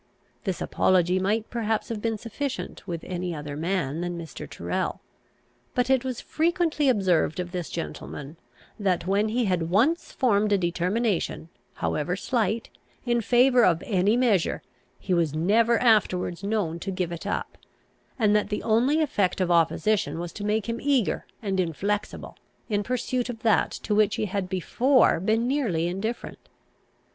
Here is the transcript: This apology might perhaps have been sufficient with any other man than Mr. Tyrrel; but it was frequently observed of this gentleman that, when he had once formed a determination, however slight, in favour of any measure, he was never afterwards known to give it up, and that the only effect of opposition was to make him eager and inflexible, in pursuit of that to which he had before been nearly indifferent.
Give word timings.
This 0.45 0.61
apology 0.61 1.19
might 1.19 1.47
perhaps 1.51 1.89
have 1.89 2.01
been 2.01 2.17
sufficient 2.17 2.87
with 2.87 3.03
any 3.03 3.35
other 3.35 3.55
man 3.55 4.01
than 4.01 4.17
Mr. 4.17 4.49
Tyrrel; 4.49 4.99
but 5.75 5.91
it 5.91 6.03
was 6.03 6.19
frequently 6.19 6.89
observed 6.89 7.39
of 7.39 7.51
this 7.51 7.69
gentleman 7.69 8.35
that, 8.79 9.05
when 9.05 9.29
he 9.29 9.45
had 9.45 9.69
once 9.69 10.11
formed 10.11 10.51
a 10.51 10.57
determination, 10.57 11.49
however 11.75 12.15
slight, 12.15 12.71
in 13.05 13.21
favour 13.21 13.63
of 13.63 13.83
any 13.85 14.17
measure, 14.17 14.63
he 14.97 15.13
was 15.13 15.35
never 15.35 15.77
afterwards 15.77 16.43
known 16.43 16.79
to 16.79 16.89
give 16.89 17.11
it 17.11 17.27
up, 17.27 17.55
and 18.17 18.35
that 18.35 18.49
the 18.49 18.63
only 18.63 19.03
effect 19.03 19.39
of 19.39 19.51
opposition 19.51 20.17
was 20.17 20.33
to 20.33 20.43
make 20.43 20.67
him 20.67 20.81
eager 20.81 21.27
and 21.43 21.59
inflexible, 21.59 22.35
in 22.69 22.81
pursuit 22.81 23.29
of 23.29 23.43
that 23.43 23.69
to 23.69 23.93
which 23.93 24.15
he 24.15 24.25
had 24.25 24.49
before 24.49 25.19
been 25.19 25.47
nearly 25.47 25.85
indifferent. 25.87 26.49